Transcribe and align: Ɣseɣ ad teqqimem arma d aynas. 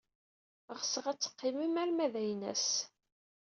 Ɣseɣ 0.79 1.05
ad 1.07 1.19
teqqimem 1.19 1.73
arma 1.81 2.07
d 2.13 2.15
aynas. 2.21 2.67